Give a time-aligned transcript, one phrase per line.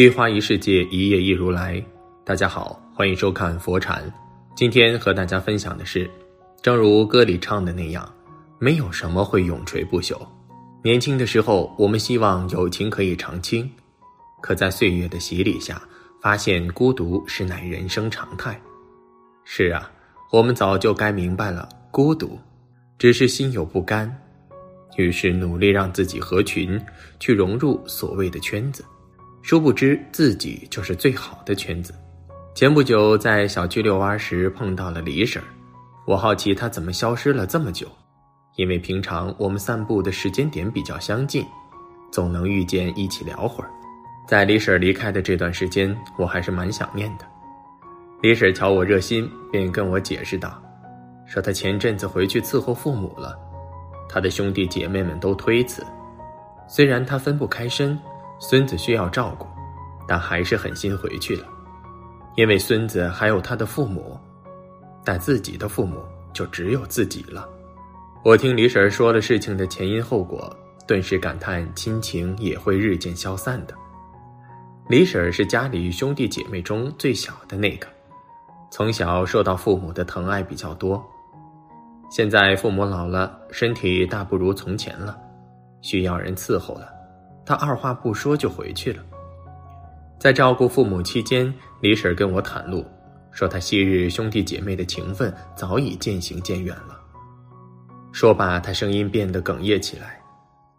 [0.00, 1.84] 一花一世界，一叶一如来。
[2.24, 4.10] 大家好，欢迎收看佛禅。
[4.56, 6.10] 今天和大家分享的是，
[6.62, 8.10] 正如歌里唱的那样，
[8.58, 10.18] 没有什么会永垂不朽。
[10.82, 13.70] 年轻的时候，我们希望友情可以长青，
[14.40, 15.82] 可在岁月的洗礼下，
[16.22, 18.58] 发现孤独是乃人生常态。
[19.44, 19.92] 是啊，
[20.32, 22.38] 我们早就该明白了，孤独
[22.96, 24.10] 只是心有不甘，
[24.96, 26.80] 于是努力让自己合群，
[27.18, 28.82] 去融入所谓的圈子。
[29.42, 31.94] 殊不知自己就是最好的圈子。
[32.54, 35.42] 前不久在小区遛弯时碰到了李婶，
[36.06, 37.86] 我好奇她怎么消失了这么久，
[38.56, 41.44] 因为平常我们散步的时间点比较相近，
[42.12, 43.70] 总能遇见一起聊会儿。
[44.28, 47.24] 在李婶离开的这段时间，我还是蛮想念的。
[48.20, 50.60] 李婶瞧我热心，便跟我解释道
[51.26, 53.38] ：“说她前阵子回去伺候父母了，
[54.08, 55.82] 她的兄弟姐妹们都推辞，
[56.68, 57.98] 虽然她分不开身。”
[58.40, 59.46] 孙子需要照顾，
[60.08, 61.46] 但还是狠心回去了，
[62.36, 64.18] 因为孙子还有他的父母，
[65.04, 65.98] 但自己的父母
[66.32, 67.46] 就只有自己了。
[68.24, 70.50] 我听李婶说了事情的前因后果，
[70.86, 73.74] 顿时感叹亲情也会日渐消散的。
[74.88, 77.86] 李婶是家里兄弟姐妹中最小的那个，
[78.70, 81.02] 从小受到父母的疼爱比较多，
[82.10, 85.16] 现在父母老了，身体大不如从前了，
[85.82, 86.99] 需要人伺候了。
[87.44, 89.02] 他二话不说就回去了。
[90.18, 92.84] 在照顾父母期间，李婶跟我袒露，
[93.32, 97.00] 说她昔日兄弟姐妹的情分早已渐行渐远了。
[98.12, 100.20] 说罢，她声音变得哽咽起来。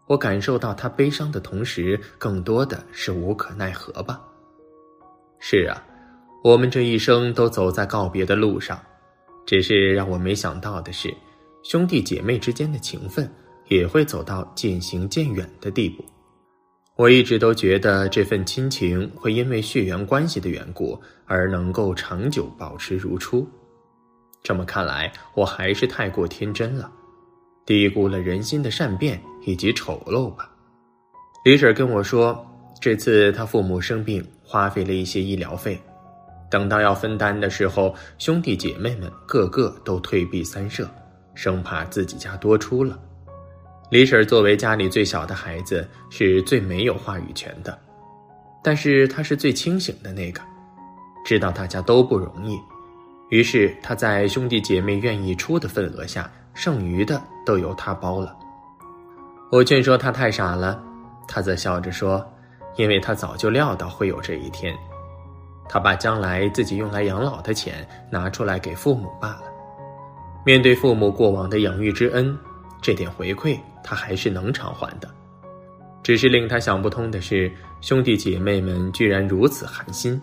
[0.06, 4.20] 我感受到她悲伤的同时，更多的是无可奈何吧。
[5.40, 5.82] 是啊，
[6.44, 8.78] 我们这一生都走在告别的路上，
[9.44, 11.12] 只是让我没想到的是，
[11.64, 13.28] 兄弟姐妹之间的情分
[13.68, 16.04] 也会走到渐行渐远的地步。
[17.02, 20.96] 我一直都觉得这份亲情会因为血缘关系的缘故
[21.26, 23.44] 而能够长久保持如初，
[24.40, 26.88] 这么看来，我还是太过天真了，
[27.66, 30.48] 低估了人心的善变以及丑陋吧。
[31.44, 32.46] 李婶跟我说，
[32.80, 35.76] 这次他父母生病，花费了一些医疗费，
[36.48, 40.88] 等到要分担的时候，兄弟姐妹们个个都退避三舍，
[41.34, 42.96] 生怕自己家多出了。
[43.92, 47.78] 李婶作为家里最小的孩子，是最没有话语权的，
[48.64, 50.40] 但是她是最清醒的那个，
[51.26, 52.58] 知道大家都不容易，
[53.28, 58.34] 于是她在兄弟姐妹愿意出的份额下，剩余的都由她包了。
[59.50, 60.82] 我劝说她太傻了，
[61.28, 62.26] 她则笑着说
[62.76, 64.74] ：“因为她早就料到会有这一天，
[65.68, 69.42] 她把将来自己用来养老的钱拿出来给父母罢了。
[70.46, 72.34] 面对父母过往的养育之恩，
[72.80, 75.08] 这点回馈。”他还是能偿还的，
[76.02, 77.50] 只是令他想不通的是，
[77.80, 80.20] 兄弟姐妹们居然如此寒心，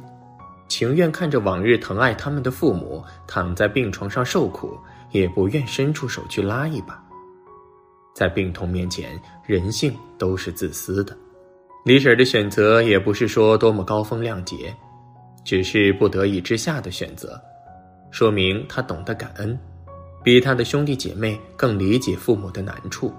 [0.68, 4.78] 情愿看着往日疼爱他们的父母躺在病床上受苦，
[5.12, 7.04] 也不愿伸出手去拉一把。
[8.14, 11.16] 在病痛面前，人性都是自私的。
[11.86, 14.76] 李婶的选择也不是说多么高风亮节，
[15.46, 17.40] 只是不得已之下的选择，
[18.12, 19.58] 说明他懂得感恩，
[20.22, 23.14] 比他的兄弟姐妹更理解父母的难处。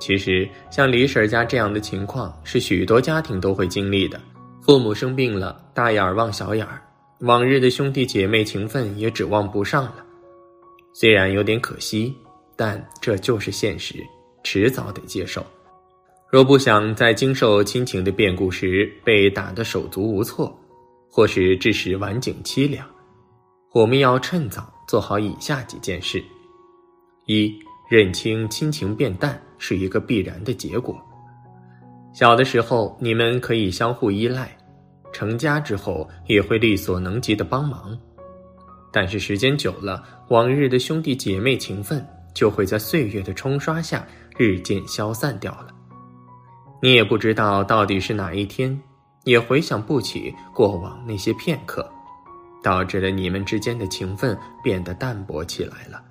[0.00, 4.20] 其实，像李婶家这样的情况是许多家庭都会经历的。
[4.62, 6.82] 父母生病了，大眼望小眼儿，
[7.20, 9.96] 往日的兄弟姐妹情分也指望不上了。
[10.94, 12.16] 虽然有点可惜，
[12.56, 13.94] 但这就是现实，
[14.42, 15.44] 迟早得接受。
[16.30, 20.58] 若不想在经受亲情的变故时被打得手足无措，
[21.10, 22.86] 或是致使晚景凄凉，
[23.72, 26.24] 我们要趁早做好以下几件事：
[27.26, 27.54] 一。
[27.90, 31.00] 认清亲情变淡是一个必然的结果。
[32.12, 34.46] 小的时候，你们可以相互依赖；
[35.12, 37.96] 成家之后，也会力所能及的帮忙。
[38.90, 42.04] 但是时间久了，往日的兄弟姐妹情分
[42.34, 44.04] 就会在岁月的冲刷下
[44.36, 45.68] 日渐消散掉了。
[46.82, 48.76] 你也不知道到底是哪一天，
[49.24, 51.88] 也回想不起过往那些片刻，
[52.60, 56.02] 导致了你们之间的情分变得淡薄起来了。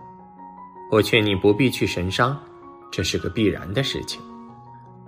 [0.90, 2.40] 我劝你不必去神伤，
[2.92, 4.22] 这是个必然的事情。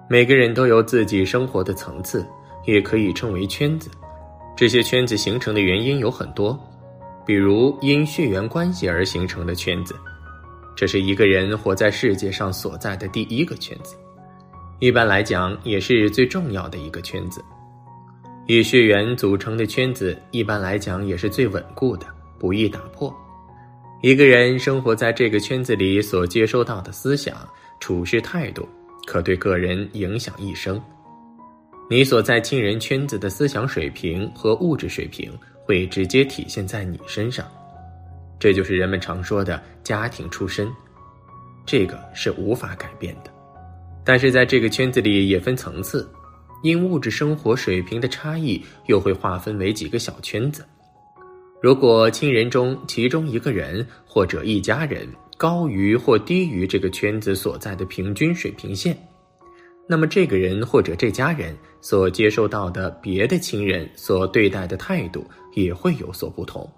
[0.09, 2.25] 每个人都有自己生活的层次，
[2.65, 3.89] 也可以称为圈子。
[4.55, 6.59] 这些圈子形成的原因有很多，
[7.25, 9.95] 比如因血缘关系而形成的圈子，
[10.75, 13.95] 这是一个人活在世界上所在的第一个圈子，
[14.79, 17.41] 一般来讲也是最重要的一个圈子。
[18.47, 22.05] 以血缘组成的圈子，一般来讲也是最稳固的，
[22.37, 23.15] 不易打破。
[24.01, 27.37] 一个人生活在这个圈子里，所接收到的思想、
[27.81, 28.65] 处事态度，
[29.05, 30.81] 可对个人影响一生。
[31.89, 35.29] 你所在亲人圈子的思想水平和物质水平
[35.65, 37.45] 会直接体现在你身上，
[38.39, 40.71] 这就是人们常说的家庭出身，
[41.65, 43.31] 这个是无法改变的。
[44.05, 46.09] 但是在这个圈子里也分层次，
[46.63, 50.65] 因物质生活水平的差异，又会划分为几个小圈子。
[51.61, 55.07] 如果亲人中其中一个人或者一家人
[55.41, 58.95] 高于或低于这个圈子所在的平均水平线，
[59.89, 66.71] 那么这个人或者这家人所接受到的别的亲人所对待的态度也会有所不同。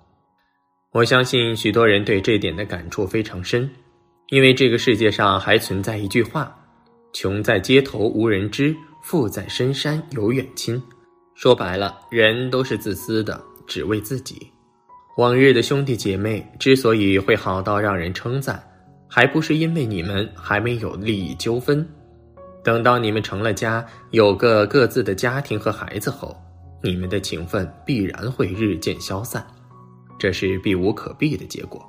[0.94, 3.70] 我相信许多人对这点的感触非常深，
[4.30, 6.58] 因为这个世界上还存在一句话
[7.12, 10.82] ：“穷在街头无人知，富在深山有远亲。”
[11.36, 14.53] 说白了，人都是自私的，只为自己。
[15.18, 18.62] 往日的兄弟姐妹之所以会好到让人称赞，
[19.08, 21.88] 还不是因为你们还没有利益纠纷。
[22.64, 26.36] 等到你们成了家，有个各自的家庭和孩子后，
[26.82, 29.46] 你们的情分必然会日渐消散，
[30.18, 31.80] 这是避无可避的结果。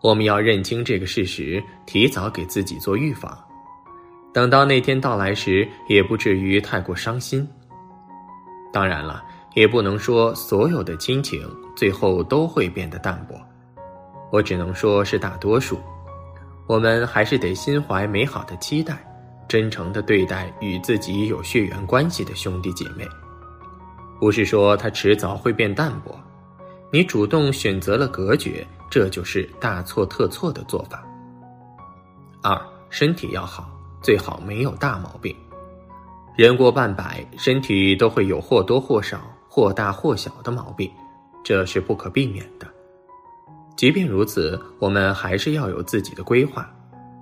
[0.00, 3.36] 我们要认清这个事实，提早给自己做预防，
[4.32, 7.44] 等到那天到来时，也不至于太过伤心。
[8.72, 9.24] 当然了。
[9.54, 13.40] 也不能说所有的亲情最后都会变得淡薄，
[14.30, 15.78] 我只能说是大多数。
[16.66, 18.98] 我们还是得心怀美好的期待，
[19.46, 23.06] 真诚的对待与自己有血缘关系的兄弟姐妹。
[24.18, 26.18] 不是说他迟早会变淡薄，
[26.90, 31.04] 你主动选择了隔绝，这就是大错特错的做法。
[32.42, 32.58] 二，
[32.88, 33.70] 身体要好，
[34.00, 35.36] 最好没有大毛病。
[36.36, 39.20] 人过半百，身体都会有或多或少。
[39.54, 40.90] 或大或小的毛病，
[41.44, 42.66] 这是不可避免的。
[43.76, 46.68] 即便如此，我们还是要有自己的规划，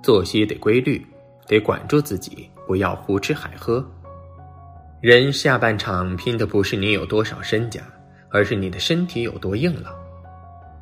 [0.02, 1.06] 作息得规律，
[1.46, 3.87] 得管住自己，不要胡吃海喝。
[5.02, 7.82] 人下半场拼的不是你有多少身家，
[8.31, 9.93] 而是你的身体有多硬朗。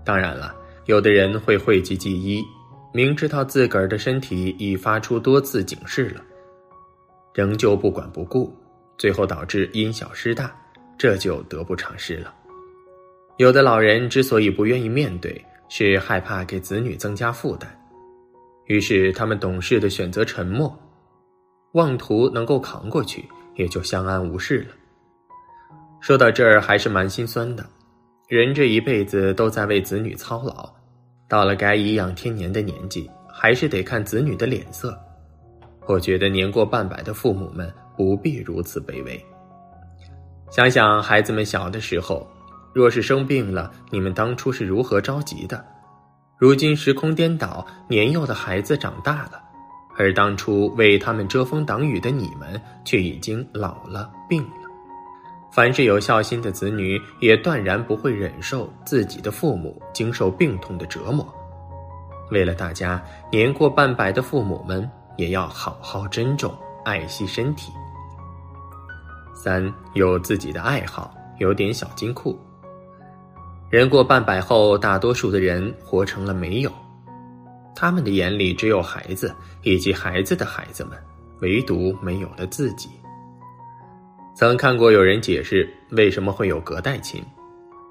[0.04, 0.54] 当然了，
[0.86, 2.44] 有的人会讳疾忌医，
[2.94, 6.22] 明知道自个儿的身体已发出多次警示了，
[7.34, 8.56] 仍旧不管不顾，
[8.96, 10.54] 最后导致因小失大。
[11.00, 12.34] 这就得不偿失了。
[13.38, 17.66] 有的老人之所以不愿意面对，是害怕给子女增加负担，
[18.66, 20.78] 于是他们懂事的选择沉默，
[21.72, 23.24] 妄图能够扛过去，
[23.56, 24.74] 也就相安无事了。
[26.02, 27.64] 说到这儿，还是蛮心酸的。
[28.28, 30.70] 人这一辈子都在为子女操劳，
[31.26, 34.94] 到了该颐养天年的年纪，还是得看子女的脸色。
[35.86, 39.18] 我觉得年过半百的父母们不必如此卑微。
[40.50, 42.26] 想想孩子们小的时候，
[42.72, 45.64] 若是生病了，你们当初是如何着急的？
[46.36, 49.40] 如今时空颠倒，年幼的孩子长大了，
[49.96, 54.50] 而当初为他们遮风挡雨的你们，却已经老了、病了。
[55.52, 61.26] 凡是有孝心的子女，也断然不会忍受自己的父母经受病痛的折磨。
[62.32, 63.00] 为了大家，
[63.30, 66.52] 年过半百的父母们也要好好珍重、
[66.84, 67.72] 爱惜身体。
[69.42, 72.38] 三有自己的爱好，有点小金库。
[73.70, 76.70] 人过半百后，大多数的人活成了没有，
[77.74, 80.98] 他们的眼里只有孩子以及孩子的孩子们，
[81.40, 82.90] 唯独没有了自己。
[84.36, 87.24] 曾看过有人解释为什么会有隔代亲，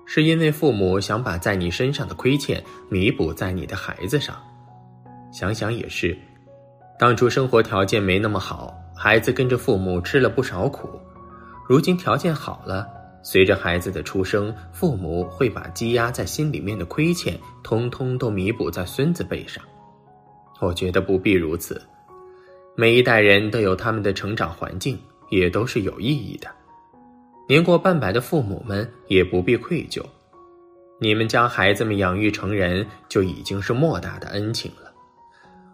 [0.05, 4.35] 是因为父母想把在你身上的亏欠弥补在你的孩子上。
[5.31, 6.15] 想想也是，
[6.99, 10.87] 当初生活条件没那么好，孩子跟着父母吃了不少苦。
[11.69, 12.89] 如今条件好了，
[13.21, 19.63] 随着孩子的出生，父母会把积压在心里面的亏欠，通通都弥补在孙子背上。
[20.61, 21.79] 我觉得不必如此，
[22.75, 24.97] 每一代人都有他们的成长环境，
[25.29, 26.49] 也都是有意义的。
[27.47, 30.03] 年过半百的父母们也不必愧疚，
[30.99, 34.91] 你们将孩子们养育成人，就已经是莫大的恩情了。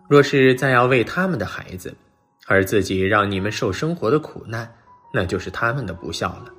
[0.10, 1.96] 若是再要为他们的孩子，
[2.48, 4.70] 而自己让你们受生活的苦难，
[5.15, 6.51] 那就是他们的不孝了。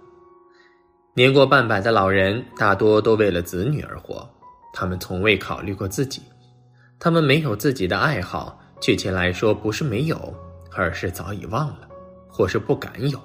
[1.12, 4.26] 年过半百的老人大多都为了子女而活，
[4.72, 6.22] 他们从未考虑过自己。
[6.98, 10.34] 他们没有自己的爱好，确切来说不是没有，
[10.74, 11.86] 而是早已忘了，
[12.26, 13.20] 或是不敢有。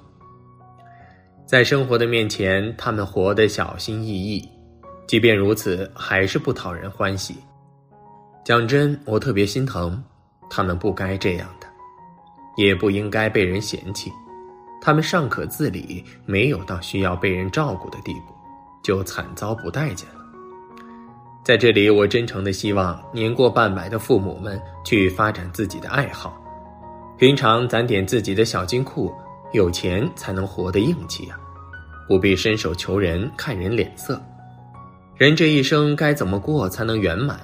[1.46, 4.46] 在生活的面前，他们活得小心翼翼，
[5.06, 7.36] 即便如此，还是不讨人欢喜。
[8.44, 10.02] 讲真，我特别心疼，
[10.50, 11.66] 他们不该这样的，
[12.56, 14.12] 也不应该被人嫌弃。
[14.84, 18.34] 他们尚可自理，没有到需要被人照顾的地步，
[18.82, 20.16] 就惨遭不待见了。
[21.44, 26.36] 在这里，我真诚的希望年过半百的父母们去发展自己的爱好，
[27.16, 29.14] 平常攒点自己的小金库，
[29.52, 31.38] 有钱才能活得硬气呀，
[32.08, 34.20] 不必伸手求人、看人脸色。
[35.16, 37.38] 人这一生该怎么过才能圆满？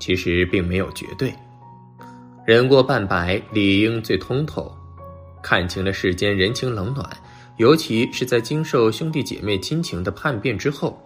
[0.00, 1.32] 其实并没有绝对。
[2.44, 4.74] 人过半百，理应最通透，
[5.42, 7.08] 看清了世间人情冷暖，
[7.56, 11.00] 尤其是在经受兄弟姐妹亲情的叛变之后，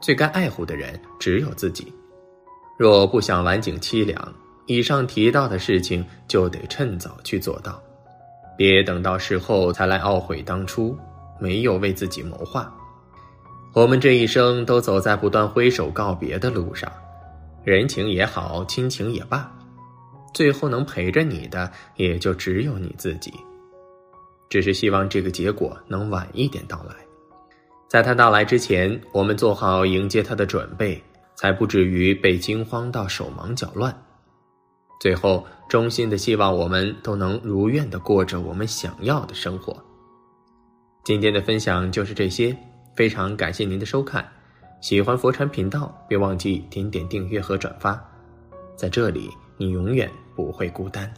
[0.00, 1.92] 最该爱护的人只有自己。
[2.78, 4.34] 若不想晚景凄凉，
[4.66, 7.80] 以上提到的事情就得趁早去做到，
[8.56, 10.96] 别等到事后才来懊悔当初
[11.38, 12.72] 没有为自己谋划。
[13.74, 16.90] 我们这一生都走在不断挥手告别的路上，
[17.64, 19.50] 人情也好，亲情也罢，
[20.34, 23.32] 最后能陪着你的也就只有你自己。
[24.52, 26.94] 只是希望这个结果能晚一点到来，
[27.88, 31.02] 在他到来之前，我们做好迎接他的准备，
[31.36, 33.96] 才不至于被惊慌到手忙脚乱。
[35.00, 39.74] 最后，衷心的希望我们都能如愿的过着我们想要的生活。
[41.02, 42.54] 今天的分享就是这些。
[42.94, 44.22] 非常感谢您的收看，
[44.82, 47.98] 喜欢佛禅频道，别忘记点点订阅和转发，
[48.76, 51.10] 在这里你永远不会孤单。